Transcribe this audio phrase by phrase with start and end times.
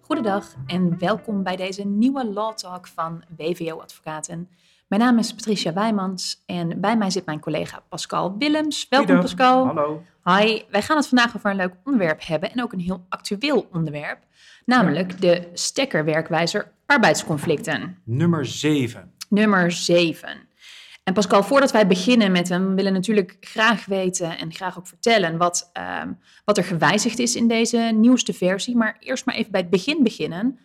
[0.00, 4.48] Goedendag en welkom bij deze nieuwe Law Talk van WVO Advocaten.
[4.86, 8.86] Mijn naam is Patricia Wijmans en bij mij zit mijn collega Pascal Willems.
[8.88, 9.20] Welkom.
[9.20, 9.66] Pascal.
[9.66, 10.02] Hallo.
[10.24, 13.68] Hi, wij gaan het vandaag over een leuk onderwerp hebben en ook een heel actueel
[13.72, 14.18] onderwerp,
[14.64, 17.98] namelijk de stekkerwerkwijzer arbeidsconflicten.
[18.04, 19.12] Nummer 7.
[19.28, 20.47] Nummer 7.
[21.08, 25.36] En Pascal, voordat wij beginnen met hem, willen natuurlijk graag weten en graag ook vertellen
[25.36, 26.12] wat, ehm,
[26.44, 28.76] wat er gewijzigd is in deze nieuwste versie.
[28.76, 30.58] Maar eerst maar even bij het begin beginnen.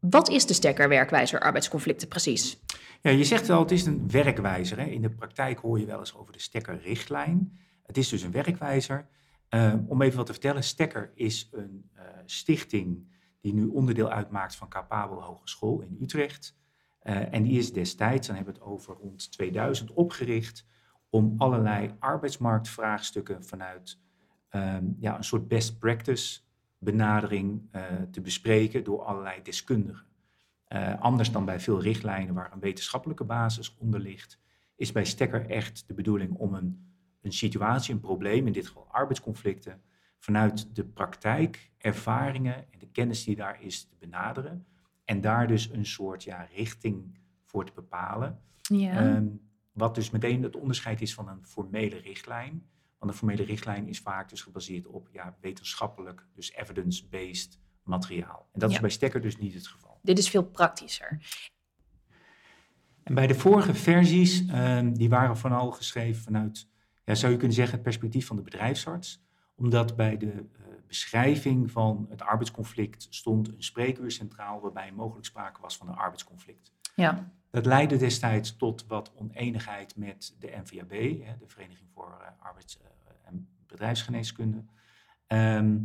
[0.00, 2.58] Wat is de stekkerwerkwijzer arbeidsconflicten precies?
[3.00, 4.78] Ja, je zegt wel, het is een werkwijzer.
[4.78, 4.84] Hè?
[4.84, 7.58] In de praktijk hoor je wel eens over de stekkerrichtlijn.
[7.82, 9.08] Het is dus een werkwijzer.
[9.48, 14.56] Eh, om even wat te vertellen, Stekker is een eh, stichting die nu onderdeel uitmaakt
[14.56, 16.56] van Capabel Hogeschool in Utrecht.
[16.98, 20.66] Eh, en die is destijds, dan hebben we het over rond 2000, opgericht
[21.10, 23.98] om allerlei arbeidsmarktvraagstukken vanuit
[24.48, 26.40] ehm, ja, een soort best practice
[26.78, 30.06] benadering eh, te bespreken door allerlei deskundigen.
[30.64, 34.38] Eh, anders dan bij veel richtlijnen waar een wetenschappelijke basis onder ligt,
[34.76, 38.86] is bij Stekker echt de bedoeling om een, een situatie, een probleem, in dit geval
[38.90, 39.82] arbeidsconflicten,
[40.18, 44.66] vanuit de praktijk, ervaringen en de kennis die daar is te benaderen.
[45.08, 48.40] En daar dus een soort ja, richting voor te bepalen.
[48.56, 48.92] Ja.
[48.92, 49.26] Ehm,
[49.72, 52.68] wat dus meteen het onderscheid is van een formele richtlijn.
[52.98, 58.48] Want een formele richtlijn is vaak dus gebaseerd op ja, wetenschappelijk, dus evidence-based materiaal.
[58.52, 58.74] En dat Ja.
[58.74, 59.98] is bij Stekker dus niet het geval.
[60.02, 61.18] Dit is veel praktischer.
[63.02, 66.68] En bij de vorige versies, ehm, die waren vooral geschreven vanuit,
[67.04, 69.22] ja, zou je kunnen zeggen, het perspectief van de bedrijfsarts.
[69.54, 70.44] Omdat bij de
[70.88, 76.72] beschrijving van het arbeidsconflict stond een spreekuur centraal waarbij mogelijk sprake was van een arbeidsconflict.
[76.94, 77.32] Ja.
[77.50, 80.90] Dat leidde destijds tot wat oneenigheid met de NVAB,
[81.38, 84.64] de Vereniging voor eh, Arbeids- eh, en Bedrijfsgeneeskunde.
[85.26, 85.76] Ehm,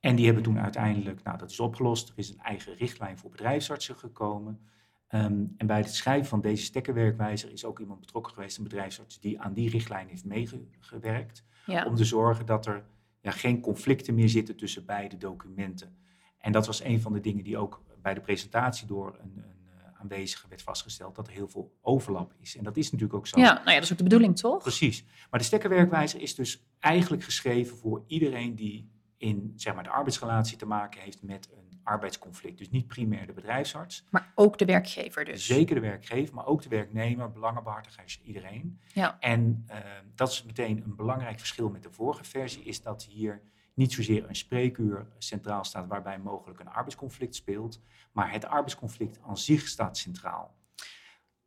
[0.00, 3.30] en die hebben toen uiteindelijk, nou dat is opgelost, er is een eigen richtlijn voor
[3.30, 4.60] bedrijfsartsen gekomen.
[5.06, 9.20] Ehm, en bij het schrijven van deze stekkerwerkwijzer is ook iemand betrokken geweest, een bedrijfsarts,
[9.20, 11.44] die aan die richtlijn heeft meegewerkt.
[11.66, 11.84] Ja.
[11.84, 12.84] Om te zorgen dat er
[13.26, 15.96] ja, geen conflicten meer zitten tussen beide documenten.
[16.38, 19.44] En dat was een van de dingen die ook bij de presentatie door een, een
[19.84, 22.56] eh, aanwezige werd vastgesteld, dat er heel veel overlap is.
[22.56, 23.40] En dat is natuurlijk ook zo.
[23.40, 24.62] ja, nou ja, dat is ook de bedoeling, toch?
[24.62, 25.04] Precies.
[25.30, 30.56] Maar de stekkerwerkwijzer is dus eigenlijk geschreven voor iedereen die in zeg maar, de arbeidsrelatie
[30.56, 32.58] te maken heeft met een arbeidsconflict.
[32.58, 35.46] Dus niet primair de bedrijfsarts, Maar ook de werkgever dus.
[35.46, 38.80] zeker de werkgever, maar ook de werknemer, belangenbehartigers, iedereen.
[38.92, 39.16] Ja.
[39.20, 39.78] En eh,
[40.14, 43.42] dat is meteen een belangrijk verschil met de vorige versie, is dat hier
[43.74, 47.80] niet zozeer een spreekuur centraal staat waarbij mogelijk een arbeidsconflict speelt,
[48.12, 50.54] maar het arbeidsconflict aan zich staat centraal.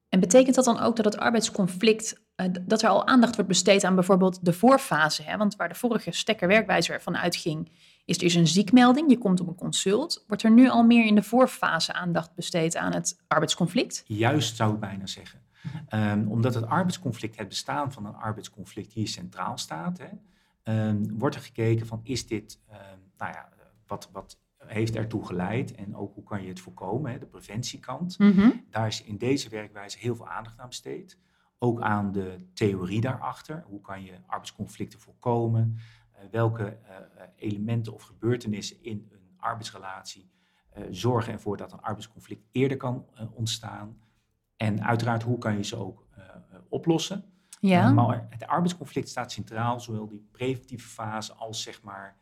[0.09, 3.83] En betekent dat dan ook dat het arbeidsconflict, eh, dat er al aandacht wordt besteed
[3.83, 5.23] aan bijvoorbeeld de voorfase?
[5.23, 5.37] Hè?
[5.37, 7.71] Want waar de vorige stekkerwerkwijzer van uitging,
[8.09, 10.23] is er is een ziekmelding, je komt op een consult.
[10.27, 14.03] Wordt er nu al meer in de voorfase aandacht besteed aan het arbeidsconflict?
[14.07, 15.41] Juist zou ik bijna zeggen.
[15.87, 20.07] Ehm, omdat het arbeidsconflict, het bestaan van een arbeidsconflict hier centraal staat, hè,
[20.63, 23.49] ehm, wordt er gekeken van is dit, ehm, nou ja,
[23.87, 28.17] wat, wat heeft ertoe geleid en ook hoe kan je het voorkomen, hè, de preventiekant.
[28.69, 31.17] Daar is in deze werkwijze heel veel aandacht aan besteed.
[31.59, 33.63] Ook aan de theorie daarachter.
[33.67, 35.77] Hoe kan je arbeidsconflicten voorkomen?
[36.19, 36.95] Eh, welke eh,
[37.35, 40.31] elementen of gebeurtenissen in een arbeidsrelatie
[40.69, 43.97] eh, zorgen ervoor dat een arbeidsconflict eerder kan ontstaan?
[44.57, 46.07] En uiteraard, hoe kan je ze ook
[46.69, 47.23] oplossen?
[47.59, 47.91] Ja.
[47.91, 52.17] Maar het arbeidsconflict staat centraal, zowel die preventieve fase als zeg maar,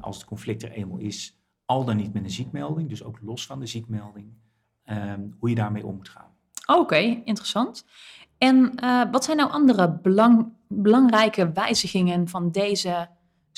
[0.00, 3.46] als het conflict er eenmaal is, al dan niet met een ziekmelding, dus ook los
[3.46, 4.32] van de ziekmelding,
[4.84, 6.36] ehm, hoe je daarmee om moet gaan.
[6.66, 7.84] Oké, interessant.
[8.38, 8.74] En
[9.10, 13.08] wat zijn nou andere belang, belangrijke wijzigingen van deze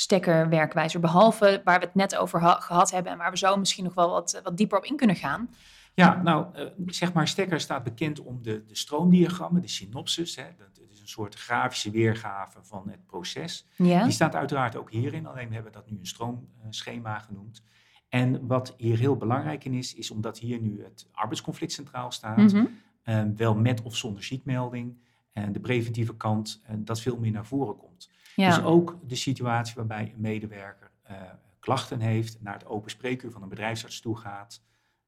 [0.00, 3.84] stekkerwerkwijzer, behalve waar we het net over ha- gehad hebben en waar we zo misschien
[3.84, 5.50] nog wel wat, wat dieper op in kunnen gaan?
[5.94, 10.36] Ja, nou, eh, zeg maar, Stekker staat bekend om de, de stroomdiagrammen, de synopsis.
[10.36, 13.66] Hè, dat is een soort grafische weergave van het proces.
[13.76, 14.02] Ja.
[14.02, 17.62] Die staat uiteraard ook hierin, alleen we hebben dat nu een stroomschema genoemd.
[18.08, 22.36] En wat hier heel belangrijk in is, is omdat hier nu het arbeidsconflict centraal staat,
[22.52, 22.64] Mhm.
[23.02, 24.98] eh, wel met of zonder ziekmelding,
[25.32, 28.10] en de preventieve kant, eh, dat veel meer naar voren komt.
[28.40, 28.54] Ja.
[28.56, 31.16] Dus ook de situatie waarbij een medewerker eh,
[31.58, 34.62] klachten heeft, naar het open spreekuur van een bedrijfsarts toe gaat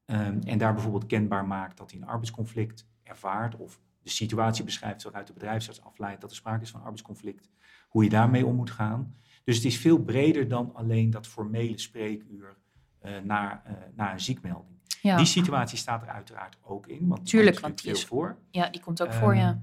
[0.04, 5.02] ehm, en daar bijvoorbeeld kenbaar maakt dat hij een arbeidsconflict ervaart of de situatie beschrijft
[5.02, 7.50] waaruit de bedrijfsarts afleidt dat er sprake is van arbeidsconflict,
[7.88, 9.14] hoe je daarmee om moet gaan.
[9.44, 12.56] Dus het is veel breder dan alleen dat formele spreekuur
[12.98, 14.70] eh, naar, eh, naar een ziekmelding.
[15.02, 15.16] ja.
[15.16, 18.38] Die situatie staat er uiteraard ook in, want die Tuurlijk, komt want die is- voor.
[18.50, 19.62] ja, die komt ook voor, ja.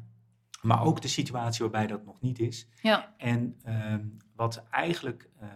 [0.60, 2.68] Ehm, Maar ook de situatie waarbij dat nog niet is.
[2.82, 3.14] Ja.
[3.18, 5.48] En ehm, wat eigenlijk uh,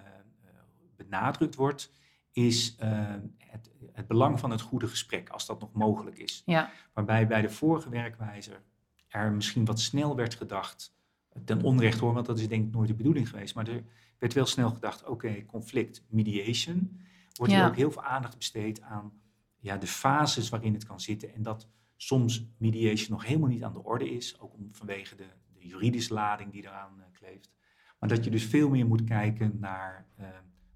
[0.95, 1.91] benadrukt wordt,
[2.31, 6.41] is uh, het, het, belang van het goede gesprek, als dat nog mogelijk is.
[6.45, 6.71] Ja.
[6.93, 8.61] Waarbij bij de vorige werkwijzer
[9.07, 10.95] er misschien wat snel werd gedacht,
[11.45, 13.83] ten onrecht hoor, want dat is denk ik nooit de bedoeling geweest, maar er
[14.17, 17.01] werd wel snel gedacht, oké, conflict, mediation,
[17.33, 19.11] wordt er ook heel veel aandacht besteed aan
[19.59, 23.73] ja, de fases waarin het kan zitten en dat soms mediation nog helemaal niet aan
[23.73, 27.51] de orde is, ook om, vanwege de, de juridische lading die eraan uh, kleeft.
[27.99, 30.25] Maar dat je dus veel meer moet kijken naar, uh,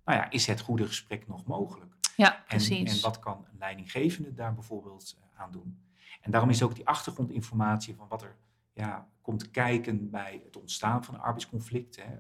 [0.05, 1.95] nou ja, is het goede gesprek nog mogelijk?
[2.15, 2.89] Ja, precies.
[2.89, 5.81] En, en wat kan een leidinggevende daar bijvoorbeeld uh, aan doen?
[6.21, 8.35] En daarom is ook die achtergrondinformatie van wat er
[8.73, 12.17] ja, komt kijken bij het ontstaan van een arbeidsconflict, hè,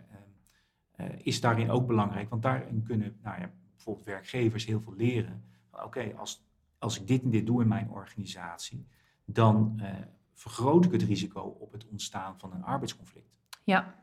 [1.17, 2.29] is daarin ook belangrijk.
[2.29, 5.43] Want daarin kunnen nou ja, bijvoorbeeld werkgevers heel veel leren.
[5.71, 6.46] Oké, als,
[6.79, 8.87] als ik dit en dit doe in mijn organisatie,
[9.25, 9.89] dan uh,
[10.33, 13.35] vergroot ik het risico op het ontstaan van een arbeidsconflict.
[13.63, 13.95] Ja.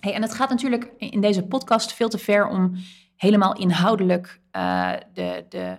[0.00, 2.72] Hey, en het gaat natuurlijk in deze podcast veel te ver om
[3.16, 5.78] helemaal inhoudelijk uh, de, de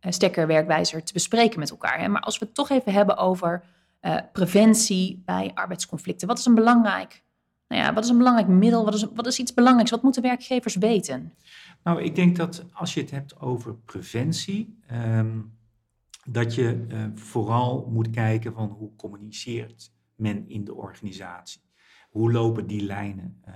[0.00, 1.98] uh, stekkerwerkwijzer te bespreken met elkaar.
[1.98, 2.08] Hè?
[2.08, 3.64] Maar als we het toch even hebben over
[4.32, 7.24] preventie bij arbeidsconflicten, wat is een belangrijk,
[7.68, 8.84] nou ja, wat is een belangrijk middel?
[8.84, 9.90] Wat is, wat is iets belangrijks?
[9.90, 11.34] Wat moeten werkgevers weten?
[11.86, 15.58] Nou, ik denk dat als je het hebt over preventie, um,
[16.24, 21.60] dat je uh, vooral moet kijken van hoe communiceert men in de organisatie.
[22.10, 23.42] Hoe lopen die lijnen?
[23.48, 23.54] Uh,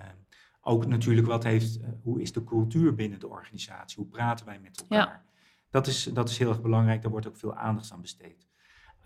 [0.60, 3.96] ook natuurlijk wat heeft, uh, hoe is de cultuur binnen de organisatie?
[3.96, 5.22] Hoe praten wij met elkaar?
[5.24, 5.24] Ja.
[5.70, 8.48] Dat, is, dat is heel erg belangrijk, daar wordt ook veel aandacht aan besteed.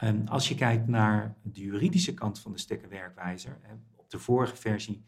[0.00, 3.60] Um, als je kijkt naar de juridische kant van de stekkerwerkwijzer,
[3.96, 5.04] op de vorige versie,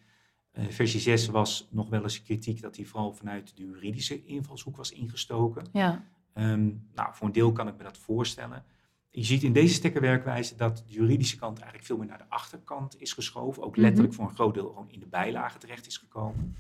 [0.69, 4.91] versie 6 was nog wel eens kritiek dat die vooral vanuit de juridische invalshoek was
[4.91, 5.67] ingestoken.
[5.73, 6.05] Ja.
[6.35, 8.65] Um, nou, voor een deel kan ik me dat voorstellen.
[9.11, 13.01] Je ziet in deze stekkerwerkwijze dat de juridische kant eigenlijk veel meer naar de achterkant
[13.01, 13.63] is geschoven.
[13.63, 16.57] Ook letterlijk voor een groot deel gewoon in de bijlage terecht is gekomen.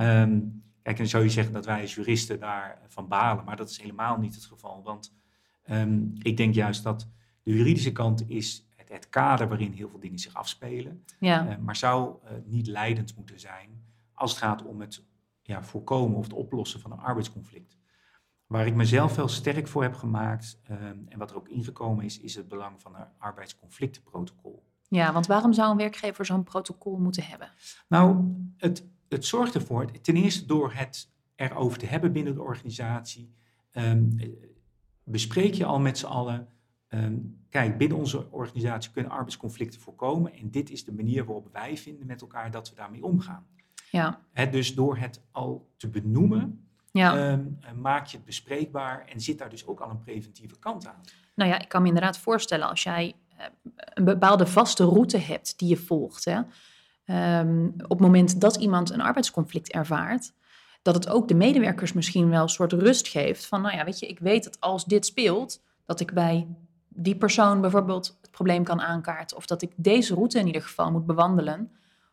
[0.00, 3.80] Um, kijk, dan zou je zeggen dat wij als juristen daarvan balen, maar dat is
[3.80, 4.82] helemaal niet het geval.
[4.82, 5.14] Want
[5.70, 7.08] um, ik denk juist dat
[7.42, 11.04] de juridische kant is het, het kader waarin heel veel dingen zich afspelen.
[11.18, 11.48] Ja.
[11.48, 15.04] Uh, maar zou uh, niet leidend moeten zijn als het gaat om het
[15.42, 17.76] ja, voorkomen of het oplossen van een arbeidsconflict.
[18.46, 22.20] Waar ik mezelf wel sterk voor heb gemaakt um, en wat er ook ingekomen is,
[22.20, 24.66] is het belang van een arbeidsconflictenprotocol.
[24.88, 27.50] Ja, want waarom zou een werkgever zo'n protocol moeten hebben?
[27.88, 33.34] Nou, het, het zorgt ervoor, ten eerste door het erover te hebben binnen de organisatie,
[33.72, 34.16] um,
[35.04, 36.48] bespreek je al met z'n allen,
[36.88, 41.76] um, kijk, binnen onze organisatie kunnen arbeidsconflicten voorkomen en dit is de manier waarop wij
[41.76, 43.46] vinden met elkaar dat we daarmee omgaan.
[43.90, 44.20] Ja.
[44.32, 47.32] He, dus door het al te benoemen, ja.
[47.32, 51.00] um, maak je het bespreekbaar en zit daar dus ook al een preventieve kant aan.
[51.34, 53.44] Nou ja, ik kan me inderdaad voorstellen als jij uh,
[53.94, 56.24] een bepaalde vaste route hebt die je volgt.
[56.24, 56.40] Hè,
[57.40, 60.32] um, op het moment dat iemand een arbeidsconflict ervaart,
[60.82, 63.98] dat het ook de medewerkers misschien wel een soort rust geeft van, nou ja, weet
[63.98, 66.46] je, ik weet dat als dit speelt, dat ik bij
[66.88, 70.90] die persoon bijvoorbeeld het probleem kan aankaarten of dat ik deze route in ieder geval
[70.90, 71.70] moet bewandelen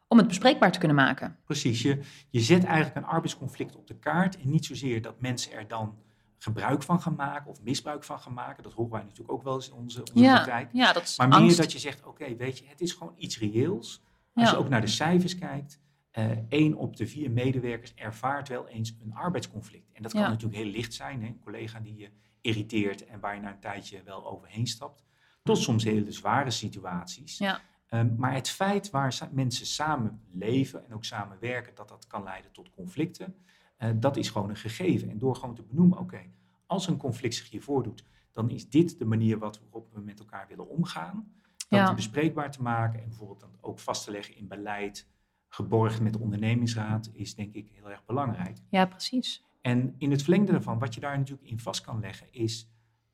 [0.07, 1.37] om het bespreekbaar te kunnen maken.
[1.45, 1.99] Precies, je,
[2.29, 5.95] je zet eigenlijk een arbeidsconflict op de kaart en niet zozeer dat mensen er dan
[6.37, 8.63] gebruik van gaan maken of misbruik van gaan maken.
[8.63, 10.69] Dat horen wij natuurlijk ook wel eens in onze, onze ja, praktijk.
[10.73, 11.47] Ja, dat is maar angst.
[11.47, 14.03] meer dat je zegt, oké, okay, weet je, het is gewoon iets reëels.
[14.33, 14.51] Als Ja.
[14.51, 15.79] je ook naar de cijfers kijkt,
[16.19, 19.89] uh, één op de vier medewerkers ervaart wel eens een arbeidsconflict.
[19.93, 21.27] En dat kan natuurlijk heel licht zijn, hè?
[21.27, 22.09] een collega die je
[22.45, 25.03] irriteert en waar je na een tijdje wel overheen stapt.
[25.43, 27.37] Tot soms hele zware situaties.
[27.37, 27.61] Ja.
[27.89, 32.07] Um, maar het feit waar sa- mensen samen leven en ook samen werken, dat dat
[32.07, 33.35] kan leiden tot conflicten,
[33.79, 35.09] uh, dat is gewoon een gegeven.
[35.09, 36.31] En door gewoon te benoemen, oké, okay,
[36.65, 40.47] als een conflict zich hier voordoet, dan is dit de manier waarop we met elkaar
[40.47, 41.33] willen omgaan.
[41.69, 41.93] Dat Ja.
[41.93, 45.07] bespreekbaar te maken en bijvoorbeeld dan ook vast te leggen in beleid,
[45.49, 48.57] geborgd met de ondernemingsraad, is denk ik heel erg belangrijk.
[48.69, 49.43] ja, precies.
[49.65, 52.69] En in het verlengde daarvan, wat je daar natuurlijk in vast kan leggen, is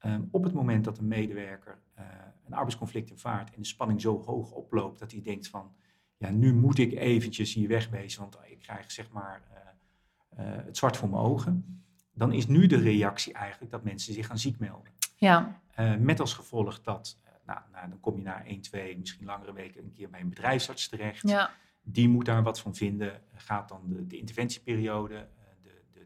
[0.06, 2.06] um, op het moment dat een medewerker uh,
[2.46, 5.74] een arbeidsconflict ervaart en de spanning zo hoog oploopt dat hij denkt van,
[6.18, 10.78] ja, nu moet ik eventjes hier wegwezen, want ik krijg zeg maar uh, uh, het
[10.78, 11.84] zwart voor mijn ogen.
[12.14, 14.92] Dan is nu de reactie eigenlijk dat mensen zich gaan ziek melden.
[15.16, 15.62] Ja,
[16.00, 19.84] met als gevolg dat, nou, nou, dan kom je na 1, 2, misschien langere weken
[19.84, 21.30] een keer bij een bedrijfsarts terecht.
[21.30, 23.22] ja, Die moet daar wat van vinden.
[23.34, 25.41] Gaat dan de, de interventieperiode, de, de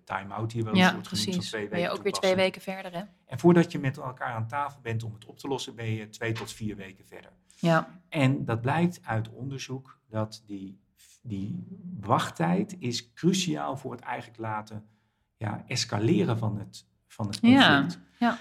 [0.05, 2.35] time-out hier wel eens ja wordt genoemd, van twee Ben weken je ook weer twee
[2.35, 3.03] weken verder, hè?
[3.25, 6.09] En voordat je met elkaar aan tafel bent om het op te lossen, ben je
[6.09, 7.31] twee tot vier weken verder.
[7.55, 10.79] Ja, En dat blijkt uit onderzoek dat die,
[11.21, 11.67] die
[12.00, 14.85] wachttijd is cruciaal voor het eigenlijk laten
[15.38, 18.00] ja, escaleren van het, van het Ja, conflict.
[18.19, 18.38] ja.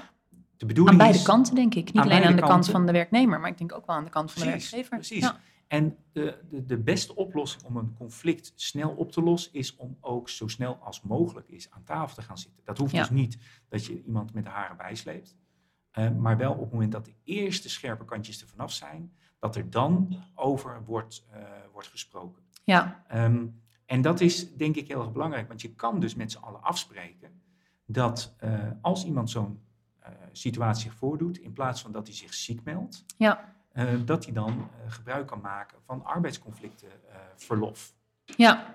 [0.56, 1.92] De bedoeling Aan beide is, kanten, denk ik.
[1.92, 4.10] Niet alleen aan de kant van de werknemer, maar ik denk ook wel aan de
[4.10, 4.88] kant van de werkgever.
[4.96, 5.22] precies.
[5.22, 5.36] Ja.
[5.74, 9.96] En de, de, de beste oplossing om een conflict snel op te lossen is om
[10.00, 12.64] ook zo snel als mogelijk is aan tafel te gaan zitten.
[12.64, 13.00] Dat hoeft Ja.
[13.00, 13.38] dus niet
[13.68, 15.36] dat je iemand met de haren bijsleept.
[15.90, 19.56] eh, maar wel op het moment dat de eerste scherpe kantjes er vanaf zijn, dat
[19.56, 21.40] er dan over wordt, eh,
[21.72, 22.42] wordt gesproken.
[22.64, 23.46] Ja, Ehm,
[23.86, 26.62] en dat is denk ik heel erg belangrijk, want je kan dus met z'n allen
[26.62, 27.42] afspreken
[27.86, 29.62] dat eh, als iemand zo'n
[30.32, 33.54] situatie zich voordoet, in plaats van dat hij zich ziek meldt, ja,
[34.04, 37.92] dat hij dan eh, gebruik kan maken van arbeidsconflictenverlof.
[38.24, 38.74] ja,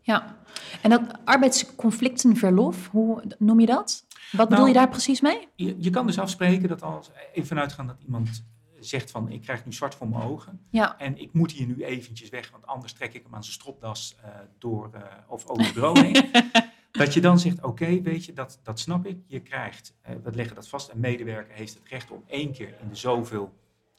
[0.00, 0.36] ja.
[0.82, 4.06] En dat arbeidsconflictenverlof, hoe noem je dat?
[4.32, 5.48] Wat bedoel Nou, je daar precies mee?
[5.54, 8.44] je, je kan dus afspreken dat als, even vanuitgaan dat iemand
[8.80, 11.84] zegt van ik krijg nu zwart voor mijn ogen Ja, en ik moet hier nu
[11.84, 15.64] eventjes weg, want anders trek ik hem aan zijn stropdas eh, door eh, of over
[15.64, 16.30] het bureau heen.
[16.92, 19.18] Dat je dan zegt, oké, weet je, dat, dat snap ik.
[19.26, 22.74] Je krijgt, eh, we leggen dat vast, een medewerker heeft het recht om één keer
[22.80, 23.52] in de zoveel,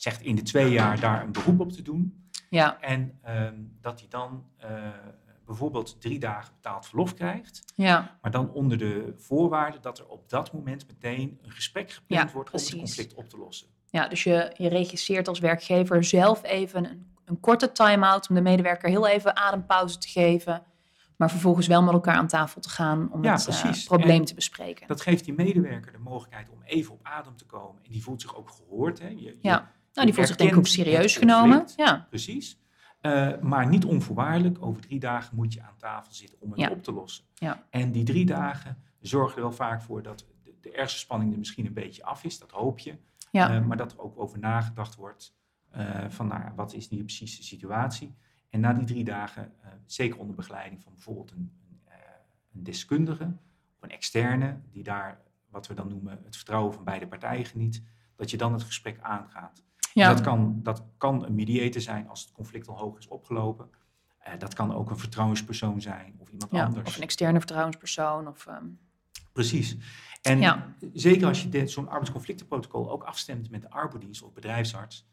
[0.04, 2.28] zegt in de twee jaar, daar een beroep op te doen.
[2.50, 4.70] ja, En ehm, dat hij dan eh,
[5.46, 7.62] bijvoorbeeld drie dagen betaald verlof krijgt.
[7.76, 12.28] ja, Maar dan onder de voorwaarde dat er op dat moment meteen een gesprek gepland
[12.30, 13.68] Ja, wordt om het conflict op te lossen.
[13.90, 14.08] ja.
[14.08, 18.90] Dus je, je regisseert als werkgever zelf even een, een korte time-out om de medewerker
[18.90, 20.64] heel even adempauze te geven.
[21.18, 24.26] Maar vervolgens wel met elkaar aan tafel te gaan om Ja, het eh, probleem En
[24.26, 24.88] te bespreken.
[24.88, 27.84] Dat geeft die medewerker de mogelijkheid om even op adem te komen.
[27.84, 29.00] En die voelt zich ook gehoord.
[29.00, 29.08] Hè?
[29.08, 29.72] Je, je- Ja.
[29.94, 31.66] Nou, die voelt zich denk ik ook serieus genomen.
[31.76, 32.62] Ja, Precies.
[33.02, 34.58] Eh, maar niet onvoorwaardelijk.
[34.66, 36.70] Over drie dagen moet je aan tafel zitten om het Ja.
[36.70, 37.26] op te lossen.
[37.34, 37.66] Ja.
[37.70, 41.38] En die drie dagen zorgen er wel vaak voor dat de, de ergste spanning er
[41.38, 42.40] misschien een beetje af is.
[42.40, 42.98] Dat hoop je.
[43.32, 45.36] ja, Eh, maar dat er ook over nagedacht wordt
[45.70, 48.16] eh, van nou, wat is die precies de situatie.
[48.50, 49.52] En na die drie dagen,
[49.86, 51.52] zeker onder begeleiding van bijvoorbeeld een,
[52.54, 53.24] een deskundige
[53.76, 57.84] of een externe, die daar wat we dan noemen het vertrouwen van beide partijen geniet,
[58.16, 59.64] dat je dan het gesprek aangaat.
[59.94, 60.08] Ja.
[60.08, 63.70] Dat, kan, dat kan een mediator zijn als het conflict al hoog is opgelopen.
[64.20, 66.66] Eh, dat kan ook een vertrouwenspersoon zijn of iemand ja.
[66.66, 66.90] anders.
[66.90, 68.28] Of een externe vertrouwenspersoon.
[68.28, 68.66] Of, ehm,
[69.32, 69.78] Precies.
[70.22, 70.76] En Ja.
[70.94, 75.06] zeker als je zo'n arbeidsconflictenprotocol ook afstemt met de arbodienst of bedrijfsarts,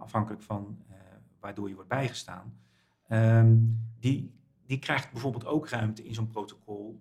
[0.00, 0.96] afhankelijk van eh,
[1.40, 2.58] waardoor je wordt bijgestaan,
[3.08, 3.56] ehm,
[4.00, 4.32] die,
[4.66, 7.00] die krijgt bijvoorbeeld ook ruimte in zo'n protocol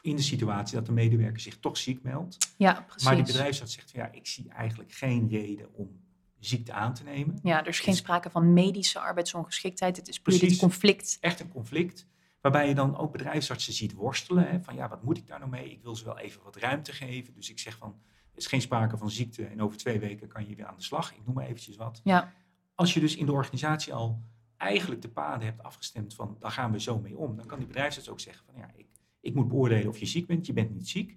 [0.00, 2.54] in de situatie dat de medewerker zich toch ziek meldt.
[2.56, 3.04] ja, precies.
[3.04, 6.00] Maar die bedrijfsarts zegt van ja, ik zie eigenlijk geen reden om
[6.46, 7.38] ziekte aan te nemen.
[7.42, 9.96] Ja, er is geen sprake van medische arbeidsongeschiktheid.
[9.96, 10.60] Het is puur dit Precies.
[10.60, 11.18] conflict.
[11.20, 12.06] Echt een conflict.
[12.40, 14.48] Waarbij je dan ook bedrijfsartsen ziet worstelen.
[14.48, 15.70] Hè, van ja, wat moet ik daar nou mee?
[15.70, 17.34] Ik wil ze wel even wat ruimte geven.
[17.34, 17.88] Dus ik zeg van,
[18.32, 19.44] er is geen sprake van ziekte.
[19.46, 21.12] En over twee weken kan je weer aan de slag.
[21.12, 22.00] Ik noem maar eventjes wat.
[22.04, 22.32] Ja,
[22.74, 24.22] Als je dus in de organisatie al
[24.56, 27.36] eigenlijk de paden hebt afgestemd van, daar gaan we zo mee om.
[27.36, 28.86] Dan kan die bedrijfsarts ook zeggen van, ja, ik,
[29.20, 30.46] ik moet beoordelen of je ziek bent.
[30.46, 31.16] Je bent niet ziek.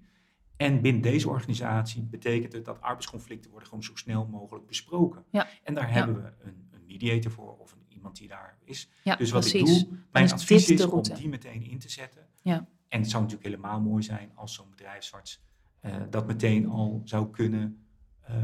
[0.60, 5.24] En binnen deze organisatie betekent het dat arbeidsconflicten worden gewoon zo snel mogelijk besproken.
[5.32, 5.48] Ja.
[5.64, 5.94] En daar Ja.
[5.94, 8.90] hebben we een, een mediator voor of een, iemand die daar is.
[9.04, 9.82] ja Dus wat precies.
[9.82, 12.28] ik doe, mijn is advies is om die meteen in te zetten.
[12.42, 12.68] Ja.
[12.88, 15.42] En het zou natuurlijk helemaal mooi zijn als zo'n bedrijfsarts
[15.80, 17.88] eh, dat meteen al zou kunnen
[18.22, 18.36] eh,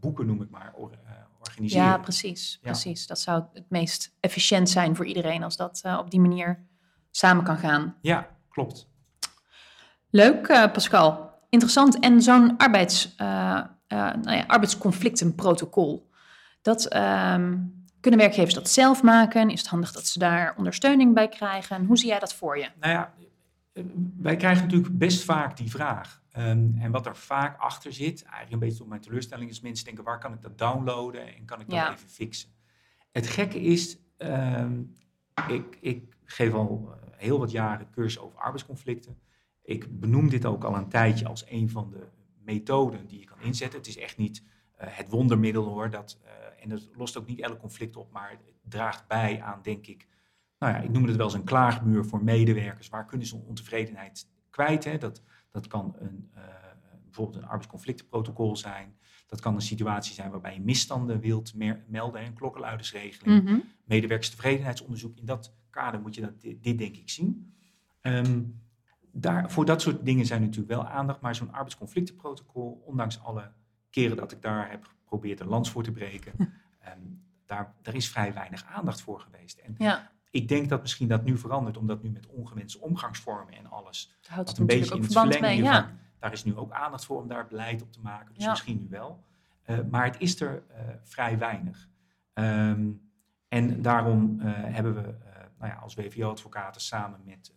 [0.00, 1.86] boeken, noem ik maar, or- eh, organiseren.
[1.86, 3.06] Ja, precies, precies.
[3.06, 6.66] Dat zou het meest efficiënt zijn voor iedereen als dat op die manier
[7.10, 7.96] samen kan gaan.
[8.00, 8.90] Ja, klopt.
[10.10, 11.31] Leuk, Pascal.
[11.52, 11.98] Interessant.
[11.98, 16.10] En zo'n arbeids, eh, eh, nou ja, arbeidsconflictenprotocol,
[16.62, 17.58] dat ehm,
[18.00, 19.50] kunnen werkgevers dat zelf maken?
[19.50, 21.76] Is het handig dat ze daar ondersteuning bij krijgen?
[21.76, 22.68] En hoe zie jij dat voor je?
[22.80, 23.12] Nou ja,
[23.72, 23.84] eh,
[24.16, 26.22] wij krijgen natuurlijk best vaak die vraag.
[26.30, 29.84] Ehm, en wat er vaak achter zit, eigenlijk een beetje tot mijn teleurstelling, is mensen
[29.84, 31.92] denken, waar kan ik dat downloaden en kan ik dat Ja.
[31.92, 32.48] even fixen?
[33.10, 34.80] Het gekke is, ehm,
[35.48, 39.16] ik, ik geef al heel wat jaren cursussen over arbeidsconflicten.
[39.62, 42.08] Ik benoem dit ook al een tijdje als een van de
[42.44, 43.78] methoden die je kan inzetten.
[43.78, 44.42] Het is echt niet
[44.82, 48.30] eh, het wondermiddel hoor, dat, eh, en dat lost ook niet elk conflict op, maar
[48.30, 50.08] het draagt bij aan, denk ik,
[50.58, 52.88] nou ja, ik noem het wel eens een klaagmuur voor medewerkers.
[52.88, 54.84] Waar kunnen ze hun ontevredenheid kwijt?
[54.84, 54.98] Hè?
[54.98, 56.42] Dat, dat kan een, eh,
[57.04, 58.96] bijvoorbeeld een arbeidsconflictenprotocol zijn.
[59.26, 61.54] Dat kan een situatie zijn waarbij je misstanden wilt
[61.86, 65.18] melden, een klokkenluidersregeling, medewerkerstevredenheidsonderzoek.
[65.18, 67.54] In dat kader moet je dat, dit, dit denk ik zien.
[68.00, 68.42] Ehm,
[69.12, 73.52] daar, voor dat soort dingen zijn natuurlijk wel aandacht, maar zo'n arbeidsconflictenprotocol, ondanks alle
[73.90, 76.32] keren dat ik daar heb geprobeerd een lans voor te breken,
[76.80, 76.98] ehm,
[77.46, 79.58] daar, daar is vrij weinig aandacht voor geweest.
[79.58, 83.70] En Ja, ik denk dat misschien dat nu verandert, omdat nu met ongewenste omgangsvormen en
[83.70, 85.54] alles, daar houdt een beetje ook in het verlengde mee.
[85.54, 85.90] hiervan, Ja.
[86.18, 88.34] daar is nu ook aandacht voor om daar beleid op te maken.
[88.34, 88.50] Dus Ja.
[88.50, 89.24] misschien nu wel.
[89.62, 91.88] Eh, maar het is er eh, vrij weinig.
[92.32, 92.90] Ehm,
[93.48, 95.14] en daarom eh, hebben we
[95.58, 97.52] nou ja, als WVO-advocaten samen met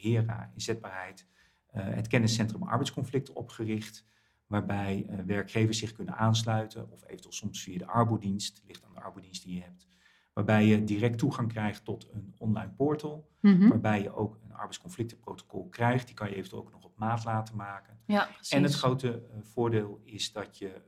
[0.00, 1.26] HERA Inzetbaarheid
[1.66, 4.06] eh, het kenniscentrum arbeidsconflicten opgericht.
[4.46, 9.00] Waarbij eh, werkgevers zich kunnen aansluiten, of eventueel soms via de arbodienst, ligt aan de
[9.00, 9.86] arbodienst die je hebt.
[10.32, 13.68] waarbij je direct toegang krijgt tot een online portal, Mhm.
[13.68, 16.06] waarbij je ook een arbeidsconflictenprotocol krijgt.
[16.06, 17.98] Die kan je eventueel ook nog op maat laten maken.
[18.06, 18.28] Ja.
[18.50, 20.82] En het grote eh, voordeel is dat je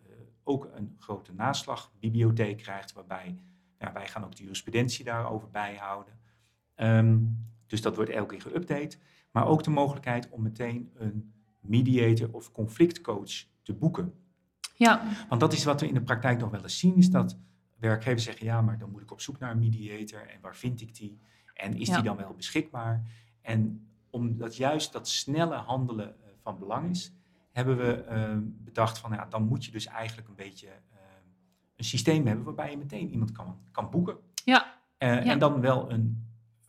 [0.45, 3.39] ook een grote naslagbibliotheek krijgt, waarbij
[3.79, 6.15] ja, wij gaan ook de jurisprudentie daarover bijhouden.
[6.75, 7.19] Ehm,
[7.69, 8.99] dus dat wordt elke keer geüpdate.
[9.31, 13.31] Maar ook de mogelijkheid om meteen een mediator of conflictcoach
[13.63, 14.13] te boeken.
[14.75, 17.39] Ja, Want dat is wat we in de praktijk nog wel eens zien, is dat
[17.77, 20.81] werkgevers zeggen, ja, maar dan moet ik op zoek naar een mediator en waar vind
[20.81, 21.19] ik die?
[21.55, 21.95] En is Ja.
[21.95, 23.03] die dan wel beschikbaar?
[23.43, 27.13] En omdat juist dat snelle handelen eh, van belang is,
[27.53, 30.99] hebben we eh, bedacht van, ja, dan moet je dus eigenlijk een beetje eh,
[31.77, 34.17] een systeem hebben waarbij je meteen iemand kan, kan boeken.
[34.45, 35.31] ja, Eh, Ja.
[35.33, 36.28] En dan wel een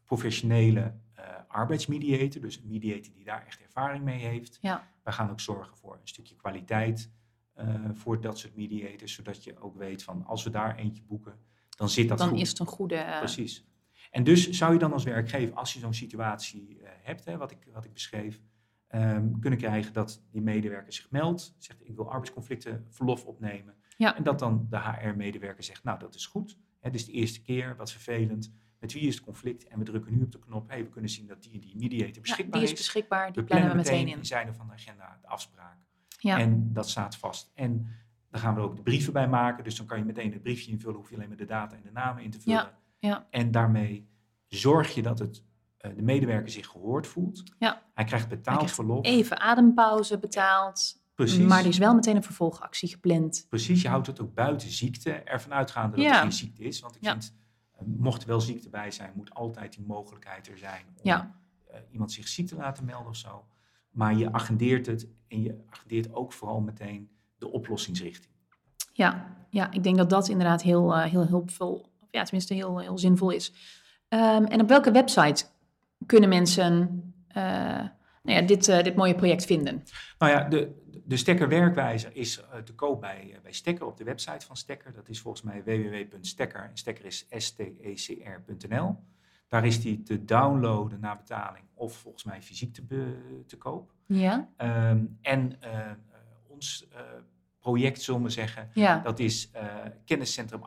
[0.10, 4.58] professionele eh, arbeidsmediator, dus een mediator die daar echt ervaring mee heeft.
[4.62, 4.88] ja.
[5.04, 7.12] We gaan ook zorgen voor een stukje kwaliteit
[7.54, 11.34] eh, voor dat soort mediators, zodat je ook weet van als we daar eentje boeken,
[11.70, 12.40] dan zit dat Dan goed.
[12.40, 12.96] is het een goede...
[12.96, 13.66] eh, Precies.
[14.12, 17.68] En dus zou je dan als werkgever, als je zo'n situatie hebt, hè, wat, ik,
[17.74, 18.42] wat ik beschreef,
[18.88, 23.76] ehm, kunnen krijgen dat die medewerker zich meldt, zegt ik wil arbeidsconflicten verlof opnemen.
[23.98, 24.16] Ja.
[24.16, 27.76] En dat dan de HR-medewerker zegt, nou dat is goed, het is de eerste keer,
[27.76, 29.68] wat vervelend, met wie is het conflict?
[29.68, 31.76] En we drukken nu op de knop, hey, we kunnen zien dat die en die
[31.78, 32.78] mediator Ja, beschikbaar die is is.
[32.78, 34.18] beschikbaar, die we plannen we meteen in.
[34.18, 35.78] in zijde van de agenda de afspraak.
[36.20, 37.52] Ja, En dat staat vast.
[37.54, 37.88] En
[38.32, 39.64] dan gaan we er ook de brieven bij maken.
[39.64, 40.96] Dus dan kan je meteen het briefje invullen.
[40.96, 42.72] Hoef je alleen maar de data en de namen in te vullen.
[43.00, 43.28] ja.
[43.30, 44.08] En daarmee
[44.48, 45.44] zorg je dat het,
[45.78, 47.44] eh, de medewerker zich gehoord voelt.
[47.60, 47.82] Ja.
[47.94, 49.06] Hij krijgt betaald krijgt verlof.
[49.06, 50.98] even adempauze betaald.
[51.16, 51.46] Precies.
[51.48, 53.46] Maar er is wel meteen een vervolgactie gepland.
[53.50, 55.12] Precies, je houdt het ook buiten ziekte.
[55.12, 56.14] Ervan uitgaande dat Ja.
[56.16, 56.80] er geen ziekte is.
[56.80, 57.12] Want ik Ja.
[57.12, 57.36] vind,
[57.86, 61.36] mocht er wel ziekte bij zijn, moet altijd die mogelijkheid er zijn om Ja.
[61.68, 63.46] eh, iemand zich ziek te laten melden of zo.
[63.90, 68.34] Maar je agendeert het en je agendeert ook vooral meteen de oplossingsrichting.
[68.94, 72.80] Ja, ja, ik denk dat dat inderdaad heel, eh, heel hulpvol, of ja, tenminste heel,
[72.80, 73.54] heel zinvol is.
[74.08, 75.46] Ehm, en op welke website
[76.06, 77.44] kunnen mensen eh,
[78.24, 79.84] nou ja, dit, dit mooie project vinden?
[80.18, 83.98] Nou ja, de, de Stekker werkwijzer is eh, te koop bij, eh, bij Stekker op
[83.98, 84.94] de website van Stekker.
[84.94, 86.64] Dat is volgens mij www.stekker.
[86.64, 88.96] En Stekker is stecr.nl.
[89.48, 93.94] Daar is die te downloaden na betaling of volgens mij fysiek te, be- te koop.
[94.06, 95.92] Ja, Ehm, en eh,
[96.48, 96.88] ons
[97.60, 99.76] project, zullen we zeggen, ja, dat is eh
[100.06, 100.64] kenniscentrum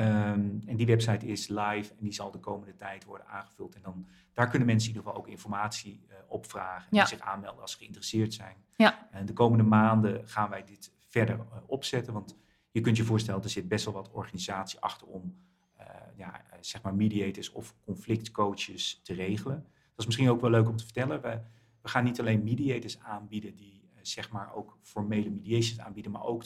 [0.00, 3.74] Ehm, en die website is live en die zal de komende tijd worden aangevuld.
[3.74, 7.00] En dan, daar kunnen mensen in ieder geval ook informatie eh opvragen Ja.
[7.00, 8.56] en zich aanmelden als ze geïnteresseerd zijn.
[8.76, 9.08] Ja.
[9.10, 12.12] En de komende maanden gaan wij dit verder eh, opzetten.
[12.12, 12.36] Want
[12.70, 15.36] je kunt je voorstellen, er zit best wel wat organisatie achter om
[15.76, 15.86] eh,
[16.16, 19.56] ja, zeg maar mediators of conflictcoaches te regelen.
[19.62, 21.20] Dat is misschien ook wel leuk om te vertellen.
[21.22, 21.40] We,
[21.82, 26.44] we gaan niet alleen mediators aanbieden die zeg maar ook formele mediations aanbieden, maar ook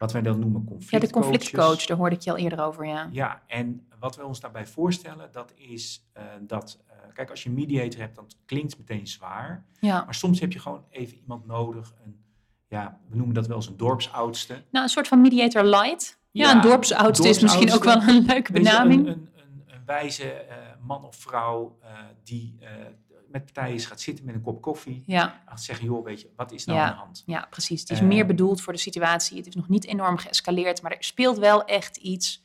[0.00, 3.08] wat wij dan noemen ja, de conflictcoach, daar hoorde ik je al eerder over, ja.
[3.12, 7.48] Ja, en wat we ons daarbij voorstellen, dat is eh, dat, eh, kijk, als je
[7.48, 9.64] een mediator hebt, dan klinkt het meteen zwaar.
[9.80, 12.16] Ja, Maar soms heb je gewoon even iemand nodig, een,
[12.68, 14.62] ja, we noemen dat wel eens een dorpsoudste.
[14.70, 16.18] nou, een soort van mediator light.
[16.30, 19.06] Ja, Ja, een dorpsoudste is misschien ook wel een leuke benaming.
[19.06, 21.78] Een, een, een, een wijze eh, man of vrouw
[22.24, 22.58] die
[23.30, 25.02] met partijen eens gaat zitten met een kop koffie.
[25.06, 26.84] Ja, Gaat zeggen, joh, weet je, wat is nou Ja.
[26.84, 27.22] aan de hand?
[27.26, 27.80] ja, precies.
[27.80, 29.36] Het is Eh, meer bedoeld voor de situatie.
[29.36, 32.44] Het is nog niet enorm geëscaleerd, maar er speelt wel echt iets.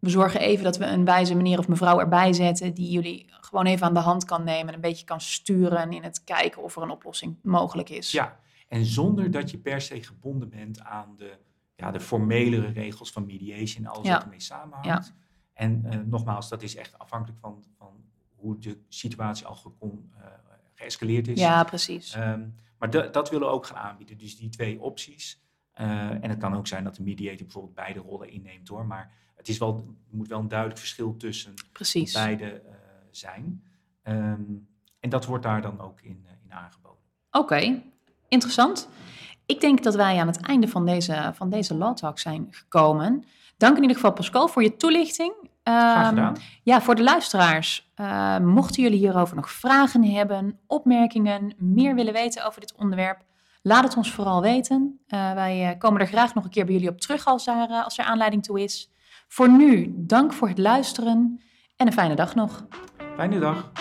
[0.00, 3.66] We zorgen even dat we een wijze meneer of mevrouw erbij zetten die jullie gewoon
[3.66, 6.76] even aan de hand kan nemen en een beetje kan sturen in het kijken of
[6.76, 8.10] er een oplossing mogelijk is.
[8.10, 11.38] Ja, en zonder dat je per se gebonden bent aan de,
[11.76, 14.12] ja, de formelere regels van mediation en alles Ja.
[14.12, 15.12] wat ermee samenhangt.
[15.52, 18.04] En eh, nogmaals, dat is echt afhankelijk van, van
[18.36, 20.26] hoe de situatie al gecon, eh,
[20.74, 21.40] geëscaleerd is.
[21.40, 22.12] Ja, precies.
[22.14, 24.18] Ehm, maar da- dat willen we ook gaan aanbieden.
[24.18, 25.44] Dus die twee opties.
[25.72, 28.86] Eh, en het kan ook zijn dat de mediator bijvoorbeeld beide rollen inneemt hoor.
[28.86, 32.12] Maar het is wel, er moet wel een duidelijk verschil tussen precies.
[32.12, 32.74] beide eh,
[33.10, 33.62] zijn.
[34.02, 34.42] Ehm,
[35.00, 37.02] en dat wordt daar dan ook in, in aangeboden.
[37.30, 37.82] Oké,
[38.28, 38.88] interessant.
[39.46, 43.24] Ik denk dat wij aan het einde van deze, van deze Law Talk zijn gekomen.
[43.56, 45.32] Dank in ieder geval Pascal voor je toelichting.
[45.64, 46.36] Graag Ehm, gedaan.
[46.62, 52.46] Ja, voor de luisteraars, eh, mochten jullie hierover nog vragen hebben, opmerkingen, meer willen weten
[52.46, 53.20] over dit onderwerp,
[53.62, 55.00] laat het ons vooral weten.
[55.06, 57.70] Eh, wij eh, komen er graag nog een keer bij jullie op terug als er,
[57.70, 58.90] eh, als er aanleiding toe is.
[59.28, 61.40] Voor nu, dank voor het luisteren
[61.76, 62.66] en een fijne dag nog.
[63.16, 63.72] Fijne dag.